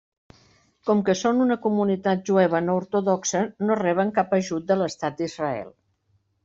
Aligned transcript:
Com 0.89 1.03
que 1.09 1.15
són 1.19 1.43
una 1.45 1.57
comunitat 1.67 2.25
jueva 2.31 2.63
no 2.69 2.79
ortodoxa, 2.81 3.45
no 3.69 3.79
reben 3.85 4.15
cap 4.19 4.35
ajut 4.43 4.69
de 4.73 4.81
l'estat 4.83 5.23
d'Israel. 5.23 5.75